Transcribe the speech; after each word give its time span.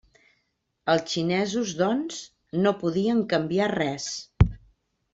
Els 0.93 1.13
xinesos, 1.15 1.75
doncs, 1.83 2.19
no 2.65 2.75
podien 2.83 3.25
canviar 3.37 3.71
res. 3.79 4.13